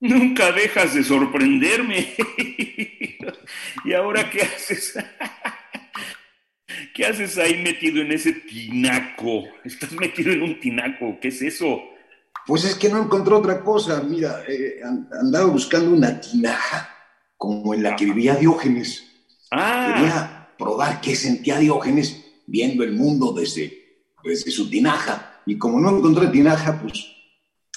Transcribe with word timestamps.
nunca 0.00 0.52
dejas 0.52 0.94
de 0.94 1.04
sorprenderme. 1.04 2.14
¿Y 3.84 3.92
ahora 3.92 4.28
qué 4.30 4.42
haces? 4.42 4.98
¿Qué 6.94 7.06
haces 7.06 7.38
ahí 7.38 7.62
metido 7.62 8.02
en 8.02 8.12
ese 8.12 8.32
tinaco? 8.32 9.44
Estás 9.64 9.92
metido 9.92 10.32
en 10.32 10.42
un 10.42 10.60
tinaco, 10.60 11.18
¿qué 11.20 11.28
es 11.28 11.42
eso? 11.42 11.82
Pues 12.46 12.64
es 12.64 12.74
que 12.76 12.88
no 12.88 13.02
encontré 13.02 13.34
otra 13.34 13.62
cosa. 13.62 14.02
Mira, 14.02 14.42
eh, 14.48 14.80
andaba 15.20 15.46
buscando 15.46 15.90
una 15.90 16.20
tinaja 16.20 16.94
como 17.36 17.74
en 17.74 17.82
la 17.82 17.94
que 17.94 18.06
vivía 18.06 18.36
Diógenes. 18.36 19.04
Ah. 19.50 19.94
Quería 19.94 20.48
probar 20.58 21.00
qué 21.00 21.14
sentía 21.14 21.58
Diógenes 21.58 22.24
viendo 22.46 22.82
el 22.82 22.92
mundo 22.92 23.32
desde, 23.32 24.02
desde 24.24 24.50
su 24.50 24.68
tinaja. 24.68 25.42
Y 25.46 25.56
como 25.56 25.78
no 25.80 25.96
encontré 25.96 26.28
tinaja, 26.28 26.80
pues 26.80 27.06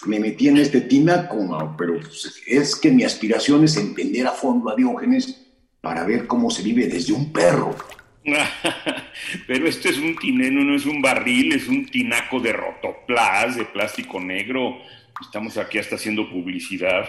me 0.05 0.19
metí 0.19 0.47
en 0.47 0.57
este 0.57 0.81
tinaco, 0.81 1.75
pero 1.77 1.99
pues, 1.99 2.41
es 2.47 2.75
que 2.75 2.91
mi 2.91 3.03
aspiración 3.03 3.63
es 3.63 3.77
entender 3.77 4.27
a 4.27 4.31
fondo 4.31 4.69
a 4.69 4.75
Diógenes 4.75 5.41
para 5.81 6.05
ver 6.05 6.27
cómo 6.27 6.49
se 6.49 6.63
vive 6.63 6.87
desde 6.87 7.13
un 7.13 7.31
perro. 7.31 7.75
Pero 9.47 9.67
esto 9.67 9.89
es 9.89 9.97
un 9.97 10.15
tineno, 10.15 10.63
no 10.63 10.75
es 10.75 10.85
un 10.85 11.01
barril, 11.01 11.53
es 11.53 11.67
un 11.67 11.87
tinaco 11.87 12.39
de 12.39 12.53
rotoplas, 12.53 13.55
de 13.55 13.65
plástico 13.65 14.19
negro. 14.19 14.77
Estamos 15.19 15.57
aquí 15.57 15.79
hasta 15.79 15.95
haciendo 15.95 16.29
publicidad. 16.29 17.05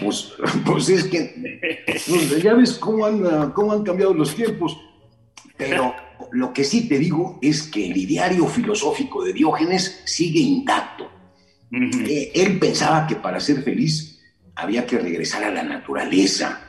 Pues, 0.00 0.34
pues, 0.64 0.88
es 0.88 1.04
que 1.04 1.84
pues, 1.86 2.42
ya 2.42 2.54
ves 2.54 2.74
cómo 2.74 3.06
han, 3.06 3.52
cómo 3.52 3.72
han 3.72 3.84
cambiado 3.84 4.14
los 4.14 4.34
tiempos. 4.34 4.76
Pero 5.56 5.94
lo 6.32 6.52
que 6.52 6.64
sí 6.64 6.88
te 6.88 6.98
digo 6.98 7.38
es 7.40 7.62
que 7.62 7.86
el 7.86 7.96
ideario 7.96 8.46
filosófico 8.46 9.24
de 9.24 9.32
Diógenes 9.32 10.02
sigue 10.04 10.40
intacto. 10.40 11.05
Eh, 11.72 12.32
él 12.34 12.58
pensaba 12.58 13.06
que 13.06 13.16
para 13.16 13.40
ser 13.40 13.62
feliz 13.62 14.22
había 14.54 14.86
que 14.86 14.98
regresar 14.98 15.44
a 15.44 15.50
la 15.50 15.62
naturaleza 15.62 16.62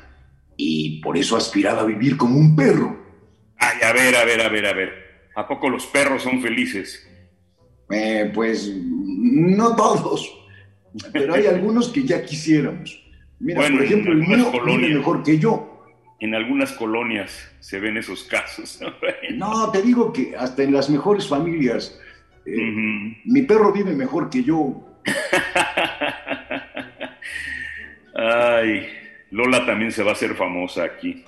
y 0.58 1.00
por 1.02 1.18
eso 1.18 1.38
aspiraba 1.38 1.84
a 1.84 1.86
vivir 1.86 2.18
como 2.18 2.38
un 2.38 2.56
perro. 2.56 2.98
Ay, 3.58 3.78
a 3.84 3.94
ver, 3.94 4.16
a 4.16 4.26
ver, 4.26 4.42
a 4.42 4.50
ver, 4.50 4.66
a 4.66 4.74
ver. 4.74 4.90
¿A 5.36 5.48
poco 5.48 5.70
los 5.70 5.86
perros 5.86 6.24
son 6.24 6.42
felices? 6.42 7.08
Eh, 7.90 8.32
pues 8.34 8.74
no 8.76 9.76
todos, 9.76 10.36
pero 11.14 11.36
hay 11.36 11.46
algunos 11.46 11.90
que 11.90 12.04
ya 12.04 12.26
quisiéramos. 12.26 13.04
Mira, 13.40 13.62
por 13.62 13.84
ejemplo, 13.84 14.12
el 14.12 14.20
mío 14.20 14.52
vive 14.66 14.96
mejor 14.96 15.24
que 15.24 15.38
yo. 15.38 15.74
En 16.20 16.34
algunas 16.34 16.74
colonias 16.74 17.52
se 17.60 17.80
ven 17.80 17.98
esos 17.98 18.24
casos. 18.24 18.80
no, 19.36 19.70
te 19.72 19.84
digo 19.84 20.12
que 20.12 20.36
hasta 20.36 20.64
en 20.64 20.74
las 20.74 20.90
mejores 20.90 21.28
familias, 21.28 22.00
eh, 22.46 23.16
mi 23.26 23.44
perro 23.44 23.72
vive 23.72 23.94
mejor 23.94 24.30
que 24.30 24.44
yo. 24.44 24.87
Ay, 28.16 28.88
Lola 29.32 29.66
también 29.66 29.92
se 29.92 30.04
va 30.04 30.12
a 30.12 30.14
hacer 30.14 30.36
famosa 30.36 30.84
aquí. 30.84 31.26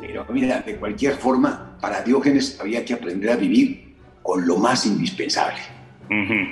Pero 0.00 0.24
mira, 0.30 0.60
de 0.60 0.76
cualquier 0.76 1.14
forma, 1.14 1.76
para 1.80 2.02
Diógenes 2.02 2.58
había 2.60 2.84
que 2.84 2.94
aprender 2.94 3.30
a 3.30 3.36
vivir 3.36 3.96
con 4.22 4.46
lo 4.46 4.56
más 4.56 4.86
indispensable. 4.86 5.77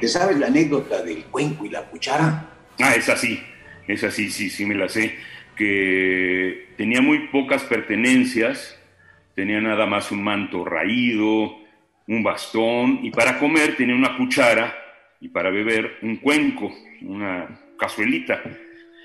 ¿Te 0.01 0.09
sabes 0.09 0.39
la 0.39 0.49
anécdota 0.49 1.03
del 1.03 1.25
cuenco 1.25 1.65
y 1.65 1.71
la 1.71 1.83
cuchara? 1.83 2.51
Ah, 2.79 2.95
es 2.95 3.09
así, 3.09 3.41
es 3.89 4.05
así, 4.05 4.31
sí, 4.31 4.51
sí 4.51 4.67
me 4.67 4.75
la 4.75 4.89
sé. 4.89 5.15
Que 5.57 6.69
tenía 6.77 7.01
muy 7.01 7.29
pocas 7.29 7.65
pertenencias, 7.65 8.79
tenía 9.35 9.61
nada 9.61 9.87
más 9.87 10.13
un 10.13 10.23
manto 10.23 10.65
raído, 10.65 11.57
un 12.07 12.23
bastón, 12.23 13.01
y 13.03 13.11
para 13.11 13.39
comer 13.39 13.77
tenía 13.77 13.95
una 13.95 14.17
cuchara, 14.17 14.77
y 15.21 15.29
para 15.29 15.51
beber 15.51 15.97
un 16.03 16.17
cuenco, 16.17 16.71
una 17.01 17.61
cazuelita. 17.79 18.43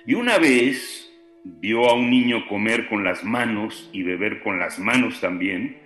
Y 0.06 0.14
una 0.14 0.38
vez 0.38 1.10
vio 1.46 1.90
a 1.90 1.94
un 1.94 2.10
niño 2.10 2.48
comer 2.48 2.90
con 2.90 3.04
las 3.04 3.24
manos 3.24 3.90
y 3.94 4.04
beber 4.04 4.42
con 4.42 4.60
las 4.60 4.80
manos 4.80 5.22
también, 5.22 5.78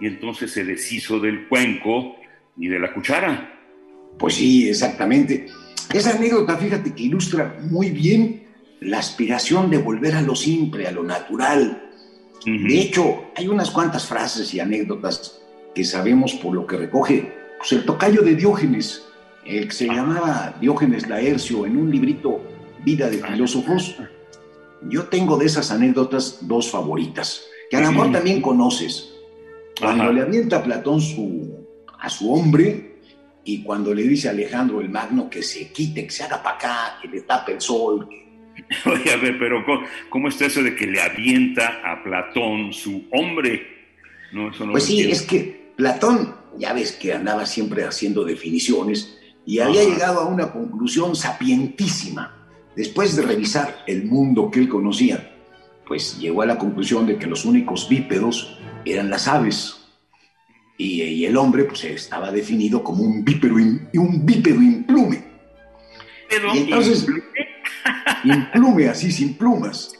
y 0.00 0.06
entonces 0.06 0.52
se 0.52 0.64
deshizo 0.64 1.18
del 1.18 1.48
cuenco 1.48 2.16
y 2.56 2.68
de 2.68 2.78
la 2.78 2.92
cuchara. 2.92 3.51
Pues 4.18 4.34
sí, 4.34 4.68
exactamente. 4.68 5.46
Esa 5.92 6.16
anécdota, 6.16 6.56
fíjate 6.56 6.94
que 6.94 7.02
ilustra 7.02 7.58
muy 7.70 7.90
bien 7.90 8.46
la 8.80 8.98
aspiración 8.98 9.70
de 9.70 9.78
volver 9.78 10.14
a 10.14 10.22
lo 10.22 10.34
simple, 10.34 10.86
a 10.86 10.92
lo 10.92 11.02
natural. 11.02 11.90
De 12.44 12.80
hecho, 12.80 13.24
hay 13.36 13.46
unas 13.46 13.70
cuantas 13.70 14.06
frases 14.06 14.52
y 14.52 14.60
anécdotas 14.60 15.40
que 15.74 15.84
sabemos 15.84 16.34
por 16.34 16.54
lo 16.54 16.66
que 16.66 16.76
recoge 16.76 17.32
pues, 17.58 17.72
el 17.72 17.84
tocayo 17.84 18.22
de 18.22 18.34
Diógenes, 18.34 19.04
el 19.46 19.68
que 19.68 19.74
se 19.74 19.86
llamaba 19.86 20.56
Diógenes 20.60 21.08
Laercio 21.08 21.66
en 21.66 21.76
un 21.76 21.90
librito 21.90 22.40
Vida 22.84 23.08
de 23.08 23.18
Filósofos 23.18 23.96
yo 24.88 25.04
tengo 25.04 25.36
de 25.36 25.46
esas 25.46 25.70
anécdotas 25.70 26.38
dos 26.42 26.70
favoritas, 26.70 27.44
que 27.70 27.76
a 27.76 27.80
lo 27.80 27.92
mejor 27.92 28.12
también 28.12 28.40
conoces. 28.40 29.14
Cuando 29.80 30.12
le 30.12 30.22
avienta 30.22 30.62
Platón 30.62 31.00
su, 31.00 31.66
a 31.98 32.08
su 32.08 32.32
hombre 32.32 32.91
y 33.44 33.62
cuando 33.62 33.94
le 33.94 34.02
dice 34.02 34.28
a 34.28 34.32
Alejandro 34.32 34.80
el 34.80 34.88
Magno 34.88 35.28
que 35.28 35.42
se 35.42 35.72
quite, 35.72 36.04
que 36.06 36.10
se 36.10 36.24
haga 36.24 36.42
para 36.42 36.56
acá, 36.56 36.98
que 37.00 37.08
le 37.08 37.22
tape 37.22 37.52
el 37.52 37.60
sol. 37.60 38.08
Oye, 38.86 39.12
a 39.12 39.16
ver, 39.16 39.38
pero 39.38 39.64
¿cómo, 40.08 40.28
está 40.28 40.46
eso 40.46 40.62
de 40.62 40.74
que 40.74 40.86
le 40.86 41.00
avienta 41.00 41.80
a 41.84 42.02
Platón 42.02 42.72
su 42.72 43.06
hombre? 43.12 43.66
No, 44.32 44.50
eso 44.50 44.66
no 44.66 44.72
pues 44.72 44.84
sí, 44.84 45.10
es 45.10 45.22
que 45.22 45.72
Platón, 45.76 46.34
ya 46.58 46.72
ves 46.72 46.92
que 46.92 47.12
andaba 47.12 47.46
siempre 47.46 47.84
haciendo 47.84 48.24
definiciones 48.24 49.18
y 49.44 49.58
había 49.58 49.82
llegado 49.82 50.20
a 50.20 50.26
una 50.26 50.52
conclusión 50.52 51.16
sapientísima 51.16 52.42
Después 52.76 53.14
de 53.16 53.22
revisar 53.22 53.84
el 53.86 54.06
mundo 54.06 54.50
que 54.50 54.60
él 54.60 54.68
conocía, 54.68 55.30
pues 55.86 56.18
llegó 56.18 56.40
a 56.40 56.46
la 56.46 56.56
conclusión 56.56 57.06
de 57.06 57.18
que 57.18 57.26
los 57.26 57.44
únicos 57.44 57.86
bípedos 57.88 58.58
eran 58.86 59.10
las 59.10 59.28
aves. 59.28 59.81
Y, 60.84 61.24
el 61.24 61.36
hombre 61.36 61.64
pues 61.64 61.84
estaba 61.84 62.32
definido 62.32 62.82
como 62.82 63.04
un 63.04 63.24
bípedo, 63.24 63.54
un 63.54 64.26
bípedo 64.26 64.60
implume. 64.60 65.22
y 66.54 66.58
entonces, 66.58 67.06
implume 68.24 68.88
así, 68.88 69.12
sin 69.12 69.34
plumas. 69.34 69.94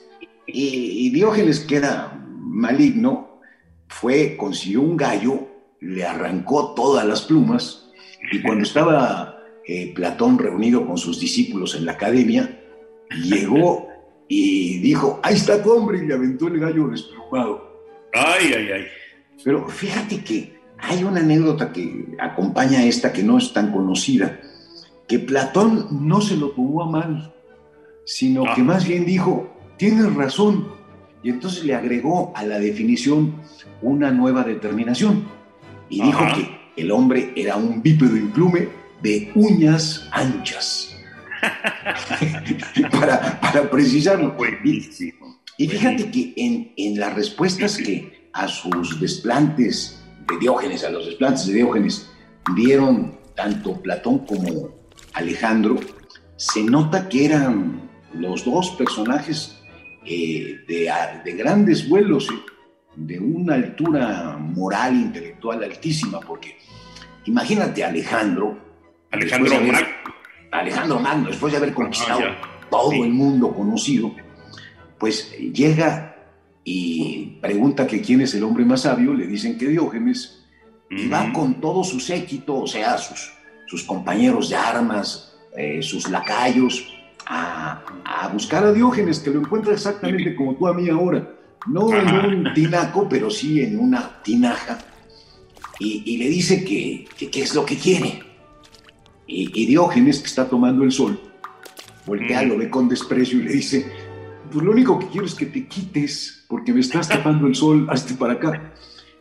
Y, 0.44 1.10
Diógenes, 1.10 1.60
que 1.60 1.76
era 1.76 2.20
maligno, 2.40 3.40
fue, 3.86 4.36
consiguió 4.36 4.80
un 4.80 4.96
gallo, 4.96 5.48
le 5.80 6.04
arrancó 6.04 6.74
todas 6.74 7.06
las 7.06 7.22
plumas, 7.22 7.88
y 8.32 8.42
cuando 8.42 8.64
estaba 8.64 9.38
eh, 9.66 9.92
Platón 9.94 10.36
reunido 10.36 10.84
con 10.84 10.98
sus 10.98 11.20
discípulos 11.20 11.76
en 11.76 11.86
la 11.86 11.92
academia, 11.92 12.60
llegó 13.24 13.88
y 14.28 14.78
dijo, 14.78 15.20
ahí 15.22 15.36
está 15.36 15.62
tu 15.62 15.70
hombre, 15.70 15.98
y 15.98 16.06
le 16.06 16.14
aventó 16.14 16.48
el 16.48 16.58
gallo 16.58 16.88
desplumado. 16.88 17.70
Ay, 18.12 18.52
ay, 18.56 18.68
ay. 18.72 18.84
Pero 19.44 19.68
fíjate 19.68 20.22
que 20.22 20.61
hay 20.82 21.04
una 21.04 21.20
anécdota 21.20 21.72
que 21.72 22.06
acompaña 22.18 22.80
a 22.80 22.84
esta 22.84 23.12
que 23.12 23.22
no 23.22 23.38
es 23.38 23.52
tan 23.52 23.72
conocida, 23.72 24.40
que 25.06 25.20
Platón 25.20 25.86
no 26.06 26.20
se 26.20 26.36
lo 26.36 26.50
tomó 26.50 26.82
a 26.82 26.90
mal, 26.90 27.32
sino 28.04 28.42
que 28.42 28.60
ah. 28.60 28.64
más 28.64 28.86
bien 28.86 29.06
dijo, 29.06 29.48
tienes 29.76 30.12
razón, 30.12 30.66
y 31.22 31.30
entonces 31.30 31.64
le 31.64 31.76
agregó 31.76 32.32
a 32.34 32.44
la 32.44 32.58
definición 32.58 33.36
una 33.80 34.10
nueva 34.10 34.42
determinación, 34.42 35.24
y 35.88 36.02
dijo 36.02 36.24
que 36.34 36.82
el 36.82 36.90
hombre 36.90 37.32
era 37.36 37.56
un 37.56 37.80
bípedo 37.80 38.16
implume 38.16 38.68
de 39.02 39.30
uñas 39.36 40.08
anchas. 40.10 40.88
para, 42.92 43.40
para 43.40 43.68
precisarlo. 43.70 44.36
Y 45.58 45.68
fíjate 45.68 46.10
que 46.10 46.32
en, 46.36 46.72
en 46.76 47.00
las 47.00 47.14
respuestas 47.14 47.76
que 47.76 48.30
a 48.32 48.46
sus 48.46 49.00
desplantes 49.00 50.01
de 50.26 50.38
Diógenes, 50.38 50.84
a 50.84 50.90
los 50.90 51.06
desplantes 51.06 51.46
de 51.46 51.54
Diógenes, 51.54 52.10
dieron 52.54 53.18
tanto 53.34 53.80
Platón 53.80 54.20
como 54.20 54.70
Alejandro, 55.14 55.76
se 56.36 56.62
nota 56.62 57.08
que 57.08 57.26
eran 57.26 57.90
los 58.14 58.44
dos 58.44 58.70
personajes 58.70 59.58
eh, 60.04 60.60
de, 60.66 61.32
grandes 61.32 61.88
vuelos, 61.88 62.28
eh, 62.30 62.34
de 62.96 63.18
una 63.18 63.54
altura 63.54 64.36
moral, 64.38 64.94
intelectual 64.94 65.62
altísima, 65.62 66.20
porque 66.20 66.56
imagínate 67.26 67.84
a 67.84 67.88
Alejandro. 67.88 68.58
Alejandro 69.10 69.60
Magno. 69.60 69.88
Alejandro 70.50 71.00
Magno, 71.00 71.28
después 71.28 71.52
de 71.52 71.58
haber 71.58 71.72
conquistado 71.72 72.20
todo 72.70 72.92
el 72.92 73.10
mundo 73.10 73.54
conocido, 73.54 74.14
pues 74.98 75.32
llega 75.38 76.11
y 76.64 77.38
pregunta 77.40 77.86
que 77.86 78.00
quién 78.00 78.20
es 78.20 78.34
el 78.34 78.44
hombre 78.44 78.64
más 78.64 78.82
sabio, 78.82 79.14
le 79.14 79.26
dicen 79.26 79.58
que 79.58 79.68
Diógenes, 79.68 80.44
y 80.90 81.08
va 81.08 81.32
con 81.32 81.60
todo 81.60 81.82
su 81.84 81.98
séquito, 82.00 82.60
o 82.60 82.66
sea, 82.66 82.98
sus, 82.98 83.32
sus 83.66 83.82
compañeros 83.82 84.50
de 84.50 84.56
armas, 84.56 85.34
eh, 85.56 85.82
sus 85.82 86.08
lacayos, 86.08 86.86
a, 87.26 87.82
buscar 88.32 88.64
a 88.64 88.72
Diógenes, 88.72 89.18
que 89.20 89.30
lo 89.30 89.40
encuentra 89.40 89.72
exactamente 89.72 90.34
como 90.34 90.54
tú 90.54 90.66
a 90.68 90.74
mí 90.74 90.88
ahora, 90.88 91.28
no 91.66 91.94
en 91.94 92.08
un 92.08 92.54
tinaco, 92.54 93.08
pero 93.08 93.30
sí 93.30 93.60
en 93.60 93.78
una 93.78 94.22
tinaja, 94.22 94.78
y, 95.78 96.16
le 96.16 96.28
dice 96.28 96.64
que 96.64 97.06
qué 97.28 97.42
es 97.42 97.54
lo 97.54 97.66
que 97.66 97.76
quiere. 97.76 98.22
Y, 99.26 99.66
Diógenes, 99.66 100.20
que 100.20 100.26
está 100.26 100.48
tomando 100.48 100.84
el 100.84 100.92
sol, 100.92 101.18
voltea, 102.06 102.42
lo 102.42 102.58
ve 102.58 102.68
con 102.68 102.88
desprecio 102.88 103.38
y 103.38 103.44
le 103.44 103.52
dice, 103.52 103.90
pues 104.50 104.64
lo 104.64 104.72
único 104.72 104.98
que 104.98 105.06
quiero 105.06 105.26
es 105.26 105.34
que 105.34 105.46
te 105.46 105.66
quites, 105.66 106.41
porque 106.52 106.74
me 106.74 106.80
estás 106.80 107.08
tapando 107.08 107.46
el 107.46 107.54
sol, 107.54 107.86
hazte 107.88 108.12
para 108.12 108.34
acá. 108.34 108.74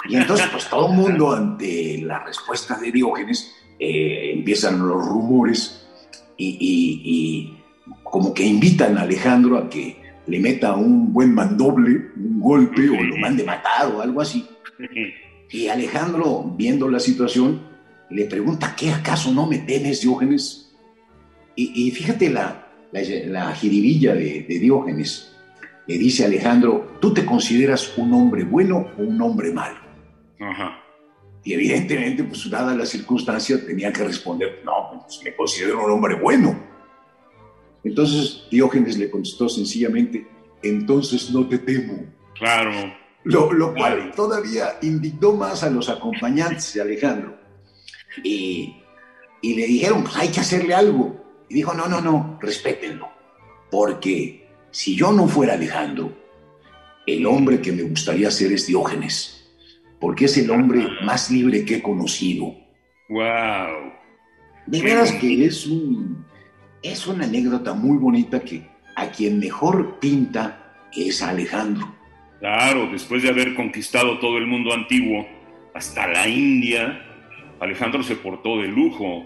Y 0.10 0.18
entonces, 0.18 0.46
pues 0.52 0.70
todo 0.70 0.90
el 0.90 0.98
mundo, 0.98 1.32
ante 1.32 2.02
la 2.02 2.26
respuesta 2.26 2.78
de 2.78 2.92
Diógenes, 2.92 3.56
eh, 3.80 4.34
empiezan 4.34 4.86
los 4.86 5.08
rumores 5.08 5.88
y, 6.38 7.54
como 8.04 8.34
que 8.34 8.44
invitan 8.44 8.98
a 8.98 9.04
Alejandro 9.04 9.58
a 9.58 9.70
que 9.70 9.96
le 10.28 10.40
meta 10.42 10.76
un 10.76 11.14
buen 11.14 11.34
mandoble, 11.34 12.12
un 12.18 12.42
golpe, 12.42 12.90
o 12.90 13.02
lo 13.02 13.16
mande 13.16 13.46
matar 13.46 13.88
o 13.96 14.02
algo 14.02 14.20
así. 14.20 14.46
Y 15.50 15.70
Alejandro, 15.70 16.54
viendo 16.58 16.90
la 16.90 17.00
situación, 17.00 17.62
le 18.10 18.26
pregunta, 18.26 18.76
¿qué 18.78 18.92
acaso 18.92 19.32
no 19.32 19.48
me 19.48 19.60
temes, 19.60 20.02
Diógenes? 20.02 20.76
Y, 21.56 21.92
fíjate 21.92 22.30
la, 22.30 22.68
la, 22.92 23.56
jiribilla 23.56 24.16
de, 24.16 24.44
Diógenes. 24.60 25.32
Le 25.92 25.98
dice 25.98 26.24
Alejandro, 26.24 26.96
¿tú 27.02 27.14
te 27.14 27.26
consideras 27.26 27.98
un 27.98 28.14
hombre 28.14 28.46
bueno 28.46 28.92
o 28.98 29.02
un 29.02 29.22
hombre 29.22 29.52
malo? 29.52 29.78
Y 31.44 31.52
evidentemente, 31.52 32.24
pues 32.24 32.50
dada 32.50 32.74
la 32.74 32.86
circunstancia, 32.86 33.66
tenía 33.66 33.92
que 33.92 34.06
responder, 34.06 34.62
no, 34.64 35.04
pues 35.06 35.20
me 35.22 35.36
considero 35.36 35.84
un 35.84 35.92
hombre 35.92 36.16
bueno. 36.16 36.58
Entonces 37.84 38.48
Diógenes 38.50 38.98
le 38.98 39.12
contestó 39.12 39.50
sencillamente, 39.50 40.26
entonces 40.64 41.30
no 41.32 41.46
te 41.46 41.58
temo. 41.58 42.06
Claro. 42.36 42.72
Lo, 43.26 43.52
lo 43.52 43.74
cual 43.74 44.14
todavía 44.16 44.78
indignó 44.82 45.34
más 45.34 45.62
a 45.64 45.70
los 45.70 45.90
acompañantes 45.90 46.74
de 46.74 46.84
Alejandro. 46.84 47.38
Y, 48.24 48.78
y 49.42 49.56
le 49.56 49.68
dijeron, 49.68 50.04
pues 50.04 50.16
hay 50.16 50.30
que 50.30 50.40
hacerle 50.40 50.74
algo. 50.74 51.22
Y 51.50 51.56
dijo, 51.56 51.74
no, 51.74 51.90
no, 51.90 52.00
no, 52.00 52.40
respétenlo. 52.42 53.10
Porque 53.70 54.42
si 54.72 54.96
yo 54.96 55.12
no 55.12 55.28
fuera 55.28 55.54
Alejandro, 55.54 56.12
el 57.06 57.26
hombre 57.26 57.62
que 57.62 57.72
me 57.72 57.84
gustaría 57.84 58.32
ser 58.32 58.54
es 58.54 58.68
Diógenes. 58.68 59.38
Porque 60.00 60.26
es 60.26 60.38
el 60.38 60.50
hombre 60.50 60.88
más 61.04 61.30
libre 61.30 61.64
que 61.64 61.76
he 61.76 61.82
conocido. 61.82 62.56
¡Wow! 63.10 63.92
De 64.66 64.82
veras 64.82 65.12
que 65.12 65.46
es, 65.46 65.68
un, 65.68 66.26
es 66.82 67.06
una 67.06 67.26
anécdota 67.26 67.74
muy 67.74 67.98
bonita 67.98 68.40
que 68.40 68.68
a 68.96 69.12
quien 69.12 69.40
mejor 69.40 70.00
pinta 70.00 70.88
es 70.94 71.22
Alejandro. 71.22 71.94
Claro, 72.40 72.90
después 72.92 73.22
de 73.22 73.30
haber 73.30 73.54
conquistado 73.54 74.18
todo 74.20 74.38
el 74.38 74.48
mundo 74.48 74.74
antiguo, 74.74 75.28
hasta 75.76 76.08
la 76.08 76.28
India, 76.28 77.00
Alejandro 77.60 78.02
se 78.02 78.16
portó 78.16 78.58
de 78.58 78.68
lujo. 78.68 79.26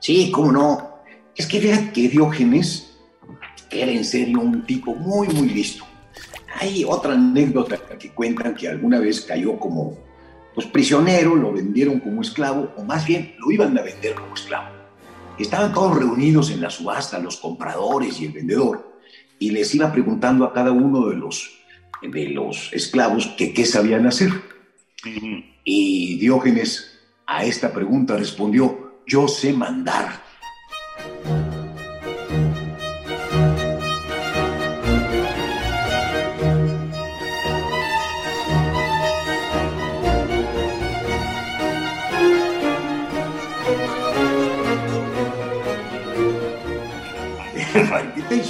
Sí, 0.00 0.30
cómo 0.30 0.52
no. 0.52 0.94
Es 1.34 1.46
que 1.46 1.60
fíjate 1.60 1.92
que 1.92 2.08
Diógenes 2.08 2.93
era 3.74 3.92
en 3.92 4.04
serio 4.04 4.40
un 4.40 4.62
tipo 4.62 4.94
muy, 4.94 5.28
muy 5.28 5.48
listo. 5.48 5.84
Hay 6.60 6.84
otra 6.84 7.14
anécdota 7.14 7.78
que 7.98 8.10
cuentan 8.10 8.54
que 8.54 8.68
alguna 8.68 9.00
vez 9.00 9.22
cayó 9.22 9.58
como 9.58 9.98
pues, 10.54 10.66
prisionero, 10.66 11.34
lo 11.34 11.52
vendieron 11.52 12.00
como 12.00 12.22
esclavo, 12.22 12.72
o 12.76 12.84
más 12.84 13.06
bien 13.06 13.34
lo 13.38 13.50
iban 13.50 13.76
a 13.76 13.82
vender 13.82 14.14
como 14.14 14.34
esclavo. 14.34 14.68
Estaban 15.38 15.72
todos 15.72 15.96
reunidos 15.96 16.50
en 16.50 16.60
la 16.60 16.70
subasta, 16.70 17.18
los 17.18 17.38
compradores 17.38 18.20
y 18.20 18.26
el 18.26 18.32
vendedor, 18.32 18.94
y 19.38 19.50
les 19.50 19.74
iba 19.74 19.90
preguntando 19.90 20.44
a 20.44 20.52
cada 20.52 20.70
uno 20.70 21.08
de 21.08 21.16
los, 21.16 21.58
de 22.02 22.28
los 22.28 22.72
esclavos 22.72 23.26
que 23.36 23.52
qué 23.52 23.66
sabían 23.66 24.06
hacer. 24.06 24.30
Y 25.64 26.18
Diógenes 26.18 27.00
a 27.26 27.44
esta 27.44 27.72
pregunta 27.72 28.16
respondió, 28.16 29.02
yo 29.06 29.26
sé 29.26 29.52
mandar. 29.52 30.22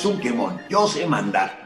Un 0.05 0.19
quemón, 0.19 0.59
yo 0.69 0.87
sé 0.87 1.07
mandar. 1.07 1.65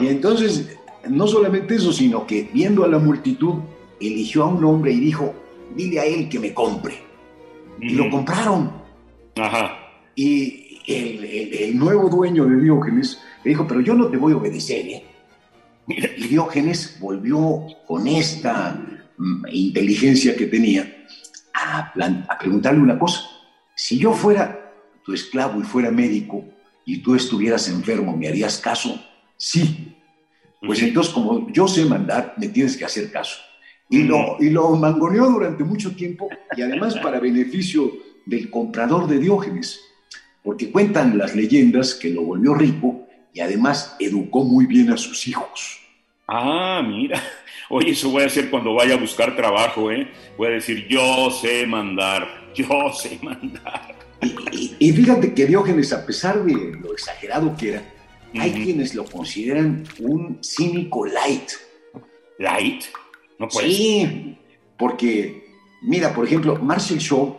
Y 0.00 0.08
entonces, 0.08 0.78
no 1.08 1.26
solamente 1.26 1.74
eso, 1.74 1.92
sino 1.92 2.26
que 2.26 2.48
viendo 2.52 2.84
a 2.84 2.88
la 2.88 2.98
multitud, 2.98 3.56
eligió 4.00 4.44
a 4.44 4.48
un 4.48 4.64
hombre 4.64 4.92
y 4.92 5.00
dijo, 5.00 5.34
dile 5.74 6.00
a 6.00 6.04
él 6.04 6.28
que 6.28 6.38
me 6.38 6.54
compre. 6.54 7.02
Y 7.80 7.90
lo 7.90 8.10
compraron. 8.10 8.72
Ajá. 9.36 9.76
Y 10.14 10.80
el, 10.86 11.78
nuevo 11.78 12.08
dueño 12.08 12.46
de 12.46 12.60
Diógenes 12.60 13.20
le 13.44 13.50
dijo, 13.50 13.66
pero 13.68 13.80
yo 13.80 13.94
no 13.94 14.08
te 14.08 14.16
voy 14.16 14.32
a 14.32 14.36
obedecer, 14.36 14.86
¿eh? 14.86 15.04
Y 15.86 16.28
Diógenes 16.28 16.98
volvió 17.00 17.66
con 17.86 18.06
esta 18.06 18.78
mm, 19.16 19.44
inteligencia 19.52 20.36
que 20.36 20.46
tenía 20.46 21.06
a, 21.54 21.92
a 22.28 22.38
preguntarle 22.38 22.80
una 22.80 22.98
cosa. 22.98 23.22
Si 23.74 23.98
yo 23.98 24.12
fuera 24.12 24.72
tu 25.04 25.12
esclavo 25.12 25.60
y 25.60 25.62
fuera 25.62 25.90
médico 25.90 26.44
y 26.88 27.00
tú 27.00 27.14
estuvieras 27.14 27.68
enfermo, 27.68 28.16
¿me 28.16 28.28
harías 28.28 28.56
caso? 28.56 28.98
Sí. 29.36 29.94
Pues 30.58 30.80
entonces, 30.80 31.12
como 31.12 31.52
yo 31.52 31.68
sé 31.68 31.84
mandar, 31.84 32.32
me 32.38 32.48
tienes 32.48 32.78
que 32.78 32.86
hacer 32.86 33.12
caso. 33.12 33.36
Y 33.90 34.04
lo, 34.04 34.38
y 34.40 34.48
lo 34.48 34.70
mangoneó 34.70 35.26
durante 35.26 35.64
mucho 35.64 35.94
tiempo 35.94 36.30
y 36.56 36.62
además 36.62 36.96
para 36.96 37.20
beneficio 37.20 37.92
del 38.24 38.48
comprador 38.48 39.06
de 39.06 39.18
Diógenes, 39.18 39.78
porque 40.42 40.70
cuentan 40.70 41.18
las 41.18 41.36
leyendas 41.36 41.94
que 41.94 42.08
lo 42.08 42.22
volvió 42.22 42.54
rico 42.54 43.06
y 43.34 43.40
además 43.40 43.94
educó 44.00 44.44
muy 44.44 44.64
bien 44.64 44.90
a 44.90 44.96
sus 44.96 45.28
hijos. 45.28 45.80
Ah, 46.26 46.82
mira. 46.82 47.22
Oye, 47.68 47.90
eso 47.90 48.08
voy 48.10 48.22
a 48.22 48.26
hacer 48.26 48.48
cuando 48.48 48.72
vaya 48.72 48.94
a 48.94 48.98
buscar 48.98 49.36
trabajo, 49.36 49.92
¿eh? 49.92 50.10
Voy 50.38 50.46
a 50.46 50.50
decir, 50.52 50.88
yo 50.88 51.30
sé 51.30 51.66
mandar, 51.66 52.50
yo 52.54 52.90
sé 52.94 53.18
mandar. 53.20 53.97
Y, 54.20 54.92
fíjate 54.92 55.32
que 55.34 55.46
Diógenes, 55.46 55.92
a 55.92 56.04
pesar 56.04 56.44
de 56.44 56.72
lo 56.80 56.92
exagerado 56.92 57.56
que 57.56 57.70
era, 57.70 57.82
hay 58.34 58.52
quienes 58.52 58.94
lo 58.94 59.04
consideran 59.04 59.84
un 60.00 60.38
cínico 60.42 61.06
light. 61.06 61.50
¿Light? 62.38 62.84
Sí, 63.50 64.36
porque, 64.76 65.44
mira, 65.82 66.14
por 66.14 66.26
ejemplo, 66.26 66.56
Marcel 66.56 66.98
Shaw, 66.98 67.38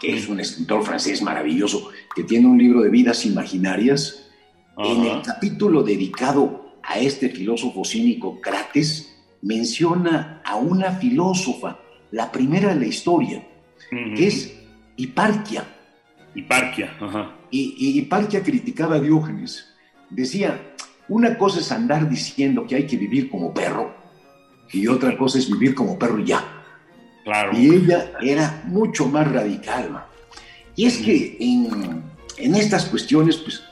que 0.00 0.16
es 0.16 0.28
un 0.28 0.40
escritor 0.40 0.84
francés 0.84 1.22
maravilloso, 1.22 1.90
que 2.14 2.24
tiene 2.24 2.46
un 2.46 2.58
libro 2.58 2.82
de 2.82 2.90
vidas 2.90 3.24
imaginarias, 3.26 4.28
en 4.76 5.04
el 5.04 5.22
capítulo 5.22 5.82
dedicado 5.82 6.78
a 6.82 7.00
este 7.00 7.28
filósofo 7.28 7.84
cínico 7.84 8.40
Crates, 8.40 9.12
menciona 9.42 10.40
a 10.44 10.56
una 10.56 10.92
filósofa, 10.92 11.80
la 12.10 12.30
primera 12.30 12.74
de 12.74 12.80
la 12.80 12.86
historia, 12.86 13.46
que 13.90 14.26
es 14.26 14.54
Hiparquia. 14.96 15.77
Hiparquia, 16.34 16.96
ajá. 17.00 17.36
Y, 17.50 17.74
y 17.78 17.98
Hiparquia 17.98 18.42
criticaba 18.42 18.96
a 18.96 19.00
Diógenes. 19.00 19.66
Decía, 20.10 20.74
una 21.08 21.36
cosa 21.38 21.60
es 21.60 21.72
andar 21.72 22.08
diciendo 22.08 22.66
que 22.66 22.76
hay 22.76 22.86
que 22.86 22.96
vivir 22.96 23.30
como 23.30 23.52
perro, 23.52 23.94
y 24.72 24.86
otra 24.86 25.16
cosa 25.16 25.38
es 25.38 25.50
vivir 25.50 25.74
como 25.74 25.98
perro 25.98 26.18
ya. 26.18 26.44
Claro. 27.24 27.58
Y 27.58 27.74
ella 27.74 28.12
era 28.20 28.62
mucho 28.66 29.06
más 29.06 29.30
radical. 29.30 30.04
Y 30.76 30.86
es 30.86 30.98
que 30.98 31.36
en, 31.40 32.02
en 32.36 32.54
estas 32.54 32.84
cuestiones, 32.86 33.36
pues, 33.36 33.62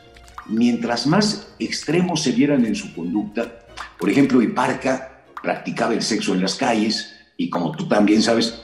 mientras 0.47 1.07
más 1.07 1.55
extremos 1.59 2.23
se 2.23 2.33
vieran 2.33 2.65
en 2.65 2.75
su 2.75 2.95
conducta, 2.95 3.67
por 3.99 4.11
ejemplo, 4.11 4.43
Hiparca 4.43 5.25
practicaba 5.43 5.95
el 5.95 6.03
sexo 6.03 6.35
en 6.35 6.43
las 6.43 6.55
calles 6.55 7.15
y 7.37 7.49
como 7.49 7.73
tú 7.73 7.87
también 7.87 8.23
sabes, 8.23 8.63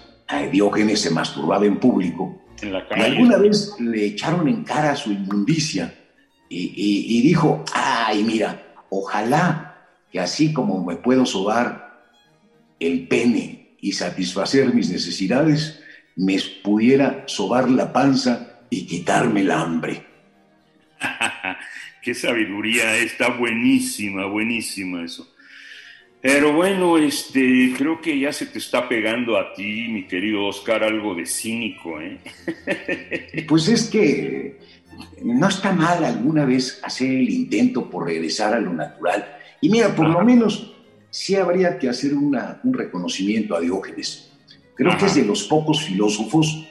Diógenes 0.50 1.00
se 1.00 1.10
masturbaba 1.10 1.66
en 1.66 1.78
público. 1.78 2.40
En 2.62 2.72
la 2.72 2.88
calle. 2.88 3.02
Y 3.02 3.04
alguna 3.12 3.36
vez 3.36 3.74
le 3.78 4.06
echaron 4.06 4.48
en 4.48 4.64
cara 4.64 4.96
su 4.96 5.12
inmundicia 5.12 5.94
y, 6.48 7.22
dijo, 7.22 7.64
ay, 7.72 8.22
mira, 8.24 8.74
ojalá 8.90 9.88
que 10.10 10.20
así 10.20 10.52
como 10.52 10.84
me 10.84 10.96
puedo 10.96 11.24
sobar 11.24 12.02
el 12.78 13.08
pene 13.08 13.76
y 13.80 13.92
satisfacer 13.92 14.74
mis 14.74 14.90
necesidades, 14.90 15.82
me 16.16 16.38
pudiera 16.62 17.24
sobar 17.26 17.70
la 17.70 17.92
panza 17.92 18.60
y 18.68 18.86
quitarme 18.86 19.40
el 19.40 19.50
hambre. 19.50 20.06
Qué 22.02 22.14
sabiduría, 22.14 22.96
está 22.96 23.28
buenísima, 23.28 24.26
buenísima 24.26 25.04
eso. 25.04 25.31
Pero 26.22 26.52
bueno, 26.52 26.98
este, 26.98 27.74
creo 27.76 28.00
que 28.00 28.16
ya 28.16 28.32
se 28.32 28.46
te 28.46 28.58
está 28.58 28.88
pegando 28.88 29.36
a 29.36 29.52
ti, 29.54 29.88
mi 29.88 30.06
querido 30.06 30.46
Oscar, 30.46 30.84
algo 30.84 31.16
de 31.16 31.26
cínico, 31.26 32.00
¿eh? 32.00 32.20
Pues 33.48 33.66
es 33.66 33.90
que 33.90 34.56
no 35.24 35.48
está 35.48 35.72
mal 35.72 36.04
alguna 36.04 36.44
vez 36.44 36.80
hacer 36.84 37.10
el 37.10 37.28
intento 37.28 37.90
por 37.90 38.06
regresar 38.06 38.54
a 38.54 38.60
lo 38.60 38.72
natural. 38.72 39.36
Y 39.60 39.68
mira, 39.68 39.96
por 39.96 40.08
lo 40.08 40.24
menos 40.24 40.72
sí 41.10 41.34
habría 41.34 41.76
que 41.76 41.88
hacer 41.88 42.14
un 42.14 42.72
reconocimiento 42.72 43.56
a 43.56 43.60
Diógenes. 43.60 44.30
Creo 44.76 44.96
que 44.96 45.06
es 45.06 45.16
de 45.16 45.24
los 45.24 45.42
pocos 45.44 45.82
filósofos 45.82 46.68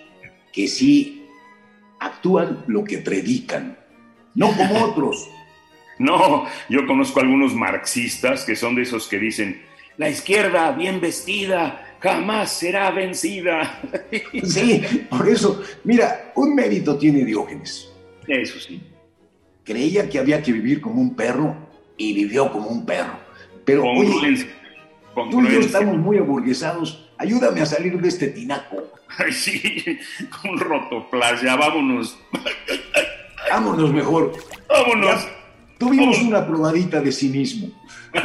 que 0.54 0.70
sí 0.70 1.26
actúan 2.00 2.64
lo 2.68 2.86
que 2.86 3.00
predican, 3.00 3.78
no 4.34 4.56
como 4.56 4.84
otros. 4.86 5.30
No, 6.02 6.48
yo 6.68 6.88
conozco 6.88 7.20
algunos 7.20 7.54
marxistas 7.54 8.44
que 8.44 8.56
son 8.56 8.74
de 8.74 8.82
esos 8.82 9.08
que 9.08 9.20
dicen, 9.20 9.62
la 9.98 10.10
izquierda 10.10 10.72
bien 10.72 11.00
vestida 11.00 11.96
jamás 12.00 12.52
será 12.52 12.90
vencida. 12.90 13.80
Sí, 14.44 14.82
por 15.10 15.30
eso, 15.30 15.62
mira, 15.84 16.32
un 16.36 16.56
mérito 16.56 16.98
tiene 16.98 17.24
Diógenes. 17.24 17.92
Eso 18.28 18.60
sí. 18.60 18.82
Creía 19.64 20.10
que 20.10 20.18
había 20.18 20.42
que 20.42 20.52
vivir 20.52 20.82
como 20.82 21.00
un 21.00 21.16
perro 21.16 21.56
y 21.98 22.14
vivió 22.14 22.52
como 22.52 22.70
un 22.70 22.84
perro. 22.84 23.20
Pero 23.64 23.84
oye, 23.84 24.48
tú 25.30 25.42
y 25.42 25.54
yo 25.54 25.60
estamos 25.60 25.98
muy 25.98 26.18
aburguesados. 26.18 27.12
Ayúdame 27.20 27.62
a 27.62 27.66
salir 27.68 28.02
de 28.02 28.08
este 28.08 28.30
tinaco. 28.30 28.92
Ay, 29.20 29.32
sí, 29.32 30.00
un 30.50 30.60
rotoplas, 30.60 31.44
vámonos. 31.44 32.18
Vámonos 33.52 33.94
mejor. 33.94 34.34
Vámonos. 34.68 35.28
Tuvimos 35.82 36.22
una 36.22 36.46
probadita 36.46 37.02
de 37.02 37.12
cinismo. 37.12 37.70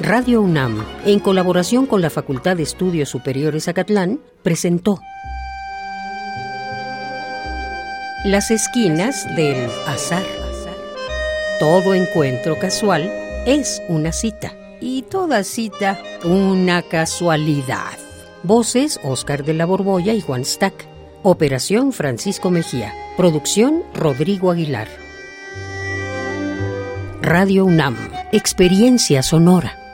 Radio 0.00 0.42
UNAM, 0.42 0.84
en 1.04 1.20
colaboración 1.20 1.86
con 1.86 2.02
la 2.02 2.10
Facultad 2.10 2.56
de 2.56 2.64
Estudios 2.64 3.08
Superiores 3.08 3.68
Acatlán, 3.68 4.18
presentó 4.42 5.00
Las 8.24 8.50
esquinas 8.50 9.24
del 9.36 9.70
azar. 9.86 10.24
Todo 11.60 11.94
encuentro 11.94 12.58
casual 12.58 13.08
es 13.46 13.80
una 13.88 14.10
cita 14.10 14.54
y 14.80 15.02
toda 15.02 15.44
cita 15.44 16.00
una 16.24 16.82
casualidad. 16.82 17.96
Voces 18.42 18.98
Oscar 19.04 19.44
de 19.44 19.54
la 19.54 19.66
Borbolla 19.66 20.14
y 20.14 20.20
Juan 20.20 20.44
Stack. 20.44 20.95
Operación 21.28 21.92
Francisco 21.92 22.52
Mejía. 22.52 22.94
Producción 23.16 23.82
Rodrigo 23.92 24.52
Aguilar. 24.52 24.86
Radio 27.20 27.64
UNAM. 27.64 27.96
Experiencia 28.30 29.24
sonora. 29.24 29.85